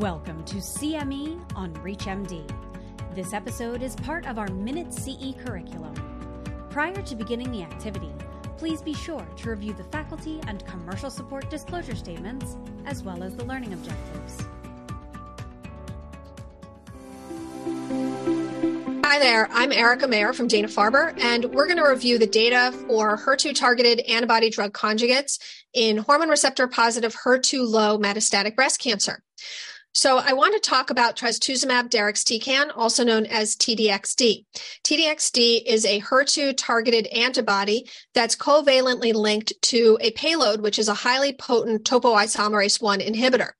Welcome 0.00 0.44
to 0.44 0.56
CME 0.56 1.40
on 1.56 1.72
ReachMD. 1.76 2.46
This 3.14 3.32
episode 3.32 3.82
is 3.82 3.96
part 3.96 4.26
of 4.26 4.38
our 4.38 4.46
Minute 4.48 4.92
CE 4.92 5.32
curriculum. 5.42 5.94
Prior 6.68 7.00
to 7.00 7.14
beginning 7.14 7.50
the 7.50 7.62
activity, 7.62 8.12
please 8.58 8.82
be 8.82 8.92
sure 8.92 9.26
to 9.36 9.48
review 9.48 9.72
the 9.72 9.84
faculty 9.84 10.38
and 10.48 10.62
commercial 10.66 11.08
support 11.08 11.48
disclosure 11.48 11.96
statements, 11.96 12.58
as 12.84 13.02
well 13.02 13.22
as 13.22 13.36
the 13.36 13.46
learning 13.46 13.72
objectives. 13.72 14.46
Hi 19.02 19.18
there, 19.18 19.48
I'm 19.50 19.72
Erica 19.72 20.06
Mayer 20.06 20.34
from 20.34 20.46
Dana 20.46 20.68
Farber, 20.68 21.18
and 21.22 21.46
we're 21.54 21.64
going 21.66 21.78
to 21.78 21.88
review 21.88 22.18
the 22.18 22.26
data 22.26 22.70
for 22.86 23.16
HER2 23.16 23.54
targeted 23.54 24.00
antibody 24.00 24.50
drug 24.50 24.74
conjugates 24.74 25.38
in 25.72 25.96
hormone 25.96 26.28
receptor 26.28 26.68
positive 26.68 27.16
HER2 27.24 27.66
low 27.66 27.98
metastatic 27.98 28.54
breast 28.54 28.78
cancer. 28.78 29.22
So 29.96 30.18
I 30.18 30.34
want 30.34 30.52
to 30.52 30.60
talk 30.60 30.90
about 30.90 31.16
trastuzumab 31.16 31.88
deruxtecan, 31.88 32.70
also 32.76 33.02
known 33.02 33.24
as 33.24 33.56
TDXD. 33.56 34.44
TDXD 34.84 35.62
is 35.64 35.86
a 35.86 36.02
HER2 36.02 36.54
targeted 36.54 37.06
antibody 37.06 37.88
that's 38.12 38.36
covalently 38.36 39.14
linked 39.14 39.54
to 39.62 39.96
a 40.02 40.10
payload, 40.10 40.60
which 40.60 40.78
is 40.78 40.88
a 40.88 40.94
highly 40.94 41.32
potent 41.32 41.84
topoisomerase 41.84 42.78
1 42.78 43.00
inhibitor. 43.00 43.52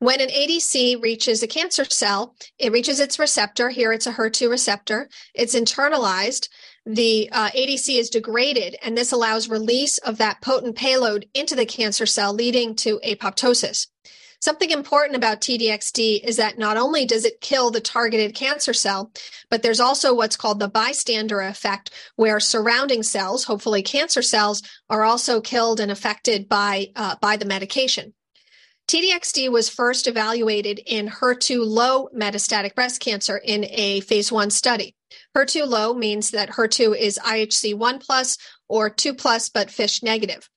When 0.00 0.20
an 0.20 0.30
ADC 0.30 1.00
reaches 1.00 1.40
a 1.44 1.46
cancer 1.46 1.84
cell, 1.84 2.34
it 2.58 2.72
reaches 2.72 2.98
its 2.98 3.20
receptor. 3.20 3.68
Here 3.68 3.92
it's 3.92 4.08
a 4.08 4.12
HER2 4.12 4.50
receptor. 4.50 5.08
It's 5.36 5.54
internalized. 5.54 6.48
The 6.84 7.28
uh, 7.30 7.50
ADC 7.50 7.96
is 7.96 8.10
degraded, 8.10 8.74
and 8.82 8.98
this 8.98 9.12
allows 9.12 9.48
release 9.48 9.98
of 9.98 10.18
that 10.18 10.40
potent 10.40 10.74
payload 10.74 11.26
into 11.32 11.54
the 11.54 11.64
cancer 11.64 12.06
cell, 12.06 12.34
leading 12.34 12.74
to 12.74 12.98
apoptosis. 13.06 13.86
Something 14.40 14.70
important 14.70 15.16
about 15.16 15.42
TDXD 15.42 16.24
is 16.24 16.38
that 16.38 16.58
not 16.58 16.78
only 16.78 17.04
does 17.04 17.26
it 17.26 17.42
kill 17.42 17.70
the 17.70 17.80
targeted 17.80 18.34
cancer 18.34 18.72
cell, 18.72 19.12
but 19.50 19.62
there's 19.62 19.80
also 19.80 20.14
what's 20.14 20.36
called 20.36 20.60
the 20.60 20.68
bystander 20.68 21.42
effect, 21.42 21.90
where 22.16 22.40
surrounding 22.40 23.02
cells, 23.02 23.44
hopefully 23.44 23.82
cancer 23.82 24.22
cells, 24.22 24.62
are 24.88 25.04
also 25.04 25.42
killed 25.42 25.78
and 25.78 25.90
affected 25.90 26.48
by, 26.48 26.88
uh, 26.96 27.16
by 27.20 27.36
the 27.36 27.44
medication. 27.44 28.14
TDXD 28.88 29.50
was 29.50 29.68
first 29.68 30.06
evaluated 30.06 30.80
in 30.86 31.08
HER2 31.08 31.64
low 31.64 32.08
metastatic 32.16 32.74
breast 32.74 33.00
cancer 33.00 33.36
in 33.36 33.66
a 33.68 34.00
phase 34.00 34.32
one 34.32 34.50
study. 34.50 34.96
HER2 35.36 35.66
low 35.68 35.92
means 35.92 36.30
that 36.30 36.50
HER2 36.50 36.96
is 36.96 37.20
IHC 37.22 37.74
1 37.74 37.98
plus 37.98 38.38
or 38.68 38.88
2 38.88 39.14
plus, 39.14 39.50
but 39.50 39.70
FISH 39.70 40.02
negative. 40.02 40.48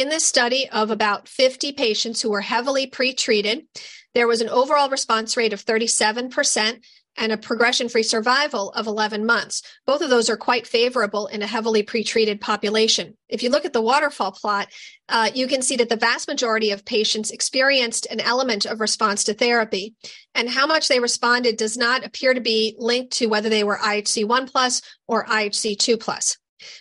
In 0.00 0.08
this 0.08 0.24
study 0.24 0.66
of 0.70 0.90
about 0.90 1.28
50 1.28 1.72
patients 1.72 2.22
who 2.22 2.30
were 2.30 2.40
heavily 2.40 2.86
pretreated, 2.86 3.66
there 4.14 4.26
was 4.26 4.40
an 4.40 4.48
overall 4.48 4.88
response 4.88 5.36
rate 5.36 5.52
of 5.52 5.62
37% 5.62 6.82
and 7.18 7.32
a 7.32 7.36
progression 7.36 7.86
free 7.90 8.02
survival 8.02 8.70
of 8.70 8.86
11 8.86 9.26
months. 9.26 9.62
Both 9.84 10.00
of 10.00 10.08
those 10.08 10.30
are 10.30 10.38
quite 10.38 10.66
favorable 10.66 11.26
in 11.26 11.42
a 11.42 11.46
heavily 11.46 11.82
pretreated 11.82 12.40
population. 12.40 13.18
If 13.28 13.42
you 13.42 13.50
look 13.50 13.66
at 13.66 13.74
the 13.74 13.82
waterfall 13.82 14.32
plot, 14.32 14.68
uh, 15.10 15.28
you 15.34 15.46
can 15.46 15.60
see 15.60 15.76
that 15.76 15.90
the 15.90 15.96
vast 15.96 16.28
majority 16.28 16.70
of 16.70 16.86
patients 16.86 17.30
experienced 17.30 18.06
an 18.06 18.20
element 18.20 18.64
of 18.64 18.80
response 18.80 19.24
to 19.24 19.34
therapy. 19.34 19.96
And 20.34 20.48
how 20.48 20.66
much 20.66 20.88
they 20.88 20.98
responded 20.98 21.58
does 21.58 21.76
not 21.76 22.06
appear 22.06 22.32
to 22.32 22.40
be 22.40 22.74
linked 22.78 23.12
to 23.18 23.26
whether 23.26 23.50
they 23.50 23.64
were 23.64 23.76
IHC 23.76 24.26
1 24.26 24.48
plus 24.48 24.80
or 25.06 25.26
IHC 25.26 25.78
2 25.78 25.98
plus. 25.98 26.38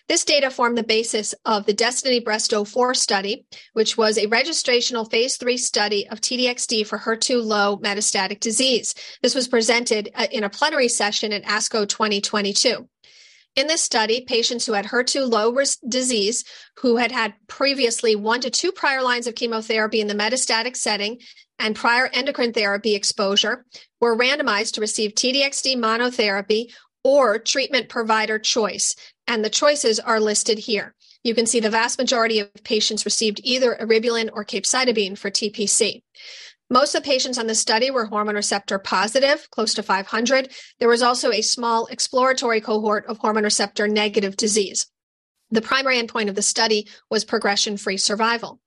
This 0.08 0.26
data 0.26 0.50
formed 0.50 0.78
the 0.78 0.84
basis 0.84 1.36
of 1.46 1.66
the 1.66 1.74
Destiny 1.74 2.20
Breast 2.20 2.54
04 2.54 2.94
study, 2.94 3.46
which 3.74 3.98
was 3.98 4.18
a 4.18 4.28
registrational 4.28 5.10
phase 5.10 5.38
three 5.38 5.58
study 5.58 6.08
of 6.10 6.22
TDXD 6.22 6.86
for 6.86 7.00
HER2 7.00 7.44
low 7.44 7.78
metastatic 7.78 8.40
disease. 8.40 8.96
This 9.22 9.36
was 9.36 9.48
presented 9.48 10.10
uh, 10.16 10.28
in 10.32 10.44
a 10.44 10.50
plenary 10.50 10.88
session 10.88 11.34
at 11.34 11.44
ASCO 11.44 11.88
2022. 11.88 12.88
In 13.56 13.68
this 13.68 13.84
study, 13.84 14.22
patients 14.22 14.66
who 14.66 14.74
had 14.74 14.86
HER2 14.86 15.30
low 15.30 15.52
risk 15.52 15.80
disease, 15.88 16.46
who 16.78 16.98
had 16.98 17.12
had 17.12 17.34
previously 17.48 18.16
one 18.16 18.42
to 18.42 18.50
two 18.50 18.72
prior 18.72 19.02
lines 19.02 19.28
of 19.28 19.36
chemotherapy 19.36 20.00
in 20.00 20.08
the 20.08 20.14
metastatic 20.14 20.78
setting 20.78 21.20
and 21.58 21.76
prior 21.76 22.08
endocrine 22.14 22.54
therapy 22.54 22.96
exposure, 22.96 23.66
were 24.00 24.18
randomized 24.18 24.74
to 24.74 24.82
receive 24.82 25.14
TDXD 25.14 25.76
monotherapy 25.78 26.72
or 27.04 27.40
treatment 27.40 27.90
provider 27.90 28.40
choice. 28.40 28.96
And 29.30 29.46
the 29.46 29.50
choices 29.50 30.00
are 30.00 30.20
listed 30.20 30.58
here. 30.58 30.96
You 31.24 31.36
can 31.36 31.46
see 31.46 31.60
the 31.60 31.70
vast 31.70 32.00
majority 32.00 32.40
of 32.40 32.52
patients 32.64 33.06
received 33.06 33.40
either 33.44 33.78
eribulin 33.80 34.32
or 34.34 34.44
capecitabine 34.44 35.16
for 35.16 35.30
TPC. 35.30 36.02
Most 36.68 36.96
of 36.96 37.04
the 37.04 37.10
patients 37.10 37.38
on 37.38 37.46
the 37.46 37.54
study 37.54 37.92
were 37.92 38.06
hormone 38.06 38.34
receptor 38.34 38.80
positive, 38.80 39.48
close 39.52 39.76
to 39.76 39.84
500. 39.84 40.52
There 40.80 40.90
was 40.90 41.04
also 41.04 41.32
a 41.32 41.44
small 41.44 41.86
exploratory 41.86 42.60
cohort 42.60 43.06
of 43.06 43.20
hormone 43.20 43.44
receptor 43.44 43.88
negative 43.88 44.36
disease. 44.36 44.88
The 45.52 45.62
primary 45.62 46.02
endpoint 46.02 46.30
of 46.30 46.36
the 46.36 46.42
study 46.42 46.88
was 47.12 47.24
progression 47.24 47.78
free 47.78 47.98
survival. 47.98 48.60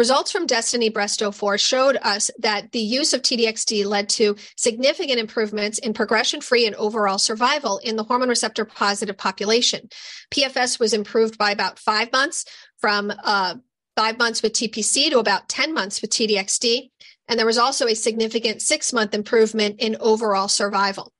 Results 0.00 0.32
from 0.32 0.46
Destiny 0.46 0.88
Breast 0.88 1.22
04 1.22 1.58
showed 1.58 1.98
us 2.00 2.30
that 2.38 2.72
the 2.72 2.80
use 2.80 3.12
of 3.12 3.20
TDXD 3.20 3.84
led 3.84 4.08
to 4.08 4.34
significant 4.56 5.20
improvements 5.20 5.78
in 5.78 5.92
progression 5.92 6.40
free 6.40 6.64
and 6.64 6.74
overall 6.76 7.18
survival 7.18 7.76
in 7.76 7.96
the 7.96 8.04
hormone 8.04 8.30
receptor 8.30 8.64
positive 8.64 9.18
population. 9.18 9.90
PFS 10.34 10.80
was 10.80 10.94
improved 10.94 11.36
by 11.36 11.50
about 11.50 11.78
five 11.78 12.10
months 12.12 12.46
from 12.78 13.12
uh, 13.22 13.56
five 13.94 14.16
months 14.16 14.42
with 14.42 14.54
TPC 14.54 15.10
to 15.10 15.18
about 15.18 15.50
10 15.50 15.74
months 15.74 16.00
with 16.00 16.10
TDXD. 16.12 16.88
And 17.28 17.38
there 17.38 17.44
was 17.44 17.58
also 17.58 17.86
a 17.86 17.94
significant 17.94 18.62
six 18.62 18.94
month 18.94 19.12
improvement 19.12 19.80
in 19.80 19.98
overall 20.00 20.48
survival. 20.48 21.12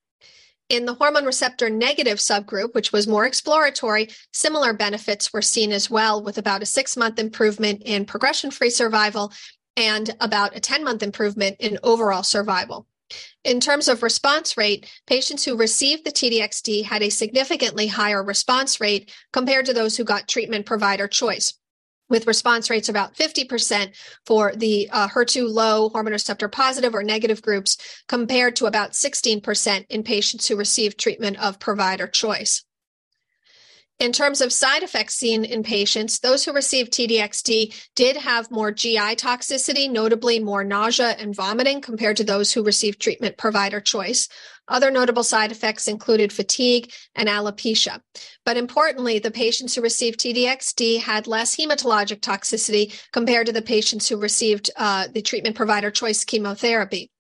In 0.71 0.85
the 0.85 0.95
hormone 0.95 1.25
receptor 1.25 1.69
negative 1.69 2.19
subgroup, 2.19 2.75
which 2.75 2.93
was 2.93 3.09
more 3.09 3.27
exploratory, 3.27 4.09
similar 4.33 4.73
benefits 4.73 5.33
were 5.33 5.43
seen 5.43 5.73
as 5.73 5.91
well, 5.91 6.23
with 6.23 6.39
about 6.39 6.63
a 6.63 6.67
six 6.67 6.97
month 6.97 7.19
improvement 7.19 7.83
in 7.85 8.05
progression 8.05 8.53
free 8.53 8.71
survival 8.71 9.33
and 9.77 10.15
about 10.21 10.57
a 10.57 10.61
10 10.61 10.85
month 10.85 11.03
improvement 11.03 11.57
in 11.59 11.81
overall 11.83 12.23
survival. 12.23 12.87
In 13.43 13.59
terms 13.59 13.89
of 13.89 14.05
response 14.05 14.57
rate, 14.57 14.89
patients 15.09 15.45
who 15.45 15.57
received 15.57 16.05
the 16.05 16.13
TDXD 16.13 16.85
had 16.85 17.03
a 17.03 17.11
significantly 17.11 17.89
higher 17.89 18.23
response 18.23 18.81
rate 18.81 19.13
compared 19.33 19.67
to 19.67 19.73
those 19.73 19.97
who 19.97 20.05
got 20.05 20.29
treatment 20.29 20.67
provider 20.67 21.09
choice 21.09 21.55
with 22.11 22.27
response 22.27 22.69
rates 22.69 22.91
about 22.91 23.15
50% 23.15 23.95
for 24.27 24.53
the 24.55 24.91
uh, 24.93 25.09
HER2 25.09 25.49
low 25.49 25.89
hormone 25.89 26.13
receptor 26.13 26.49
positive 26.49 26.95
or 26.95 27.03
negative 27.03 27.41
groups 27.41 27.79
compared 28.09 28.57
to 28.57 28.67
about 28.67 28.93
16% 28.93 29.87
in 29.89 30.03
patients 30.03 30.47
who 30.47 30.57
received 30.57 30.99
treatment 30.99 31.43
of 31.43 31.59
provider 31.59 32.07
choice. 32.07 32.65
In 34.01 34.13
terms 34.13 34.41
of 34.41 34.51
side 34.51 34.83
effects 34.83 35.17
seen 35.17 35.45
in 35.45 35.63
patients, 35.63 36.21
those 36.21 36.43
who 36.43 36.55
received 36.55 36.91
TDXD 36.91 37.89
did 37.95 38.17
have 38.17 38.51
more 38.51 38.73
GI 38.73 39.17
toxicity, 39.17 39.91
notably 39.91 40.41
more 40.41 40.65
nausea 40.65 41.11
and 41.19 41.35
vomiting 41.35 41.83
compared 41.83 42.17
to 42.17 42.25
those 42.25 42.51
who 42.51 42.65
received 42.65 42.99
treatment 42.99 43.37
provider 43.37 43.79
choice. 43.79 44.27
Other 44.69 44.91
notable 44.91 45.23
side 45.23 45.53
effects 45.53 45.87
included 45.87 46.33
fatigue 46.33 46.91
and 47.15 47.29
alopecia. 47.29 48.01
But 48.47 48.57
importantly, 48.57 49.19
the 49.19 49.31
patients 49.31 49.75
who 49.75 49.83
received 49.83 50.19
TDXD 50.19 51.03
had 51.03 51.27
less 51.27 51.55
hematologic 51.55 52.21
toxicity 52.21 52.99
compared 53.13 53.49
to 53.49 53.53
the 53.53 53.61
patients 53.61 54.09
who 54.09 54.17
received 54.17 54.71
uh, 54.77 55.09
the 55.13 55.21
treatment 55.21 55.57
provider 55.57 55.91
choice 55.91 56.25
chemotherapy. 56.25 57.11